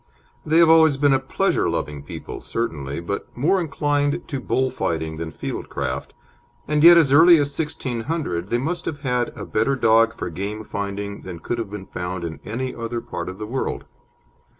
[0.43, 5.17] They have always been a pleasure loving people, certainly, but more inclined to bull fighting
[5.17, 6.15] than field craft,
[6.67, 10.63] and yet as early as 1600 they must have had a better dog for game
[10.63, 13.85] finding than could have been found in any other part of the world.